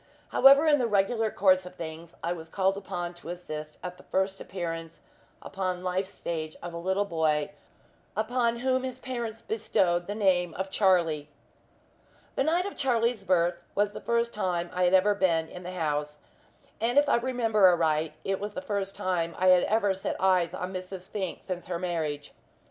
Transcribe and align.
However, 0.29 0.65
in 0.65 0.79
the 0.79 0.87
regular 0.87 1.29
course 1.29 1.63
of 1.63 1.75
things, 1.75 2.15
I 2.23 2.33
was 2.33 2.49
called 2.49 2.75
upon 2.75 3.13
to 3.13 3.29
assist 3.29 3.77
at 3.83 3.97
the 3.97 4.03
first 4.09 4.41
appearance 4.41 4.99
upon 5.43 5.83
life's 5.83 6.09
stage 6.09 6.55
of 6.63 6.73
a 6.73 6.79
little 6.79 7.05
boy, 7.05 7.51
upon 8.17 8.61
whom 8.61 8.81
his 8.81 8.99
parents 8.99 9.43
bestowed 9.43 10.07
the 10.07 10.15
name 10.15 10.55
of 10.55 10.71
Charlie. 10.71 11.29
The 12.33 12.43
night 12.43 12.65
of 12.65 12.75
Charlie's 12.75 13.23
birth 13.23 13.61
was 13.75 13.91
the 13.91 14.01
first 14.01 14.33
time 14.33 14.71
I 14.73 14.85
had 14.85 14.95
ever 14.95 15.13
been 15.13 15.47
in 15.47 15.61
the 15.61 15.73
house, 15.73 16.17
and 16.79 16.97
if 16.97 17.07
I 17.07 17.17
remember 17.17 17.67
aright 17.67 18.15
it 18.23 18.39
was 18.39 18.55
the 18.55 18.59
first 18.63 18.95
time 18.95 19.35
I 19.37 19.49
had 19.49 19.65
ever 19.65 19.93
set 19.93 20.15
eyes 20.19 20.55
on 20.55 20.73
Mrs. 20.73 21.09
Fink 21.09 21.43
since 21.43 21.67
her 21.67 21.77
marriage. 21.77 22.33